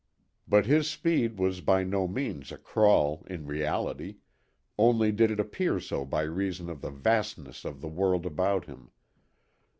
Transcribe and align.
But 0.47 0.65
his 0.65 0.89
speed 0.89 1.37
was 1.37 1.61
by 1.61 1.83
no 1.83 2.07
means 2.07 2.51
a 2.51 2.57
crawl 2.57 3.23
in 3.29 3.45
reality, 3.45 4.15
only 4.75 5.11
did 5.11 5.29
it 5.29 5.39
appear 5.39 5.79
so 5.79 6.05
by 6.05 6.23
reason 6.23 6.71
of 6.71 6.81
the 6.81 6.89
vastness 6.89 7.63
of 7.65 7.81
the 7.81 7.87
world 7.87 8.25
about 8.25 8.65
him. 8.65 8.89